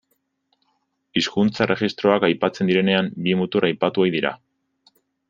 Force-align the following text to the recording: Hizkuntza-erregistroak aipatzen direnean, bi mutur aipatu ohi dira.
Hizkuntza-erregistroak 1.19 2.25
aipatzen 2.29 2.71
direnean, 2.71 3.11
bi 3.27 3.37
mutur 3.43 3.69
aipatu 3.71 4.07
ohi 4.07 4.15
dira. 4.17 4.33